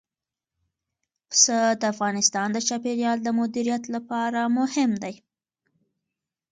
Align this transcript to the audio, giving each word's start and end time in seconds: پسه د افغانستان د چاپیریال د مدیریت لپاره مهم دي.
پسه 1.29 1.57
د 1.79 1.81
افغانستان 1.93 2.47
د 2.53 2.57
چاپیریال 2.67 3.17
د 3.23 3.27
مدیریت 3.39 3.83
لپاره 3.95 4.39
مهم 4.57 4.91
دي. 5.03 5.15